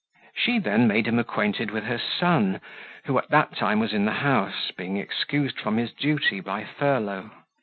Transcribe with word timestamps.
She 0.33 0.57
then 0.57 0.87
made 0.87 1.05
him 1.07 1.19
acquainted 1.19 1.69
with 1.69 1.83
her 1.83 1.99
son, 1.99 2.59
who 3.05 3.19
at 3.19 3.29
that 3.29 3.55
time 3.55 3.79
was 3.79 3.93
in 3.93 4.05
the 4.05 4.13
house, 4.25 4.71
being 4.75 4.97
excused 4.97 5.59
from 5.59 5.77
his 5.77 5.91
duty 5.93 6.39
by 6.39 6.63
furlough. 6.63 7.29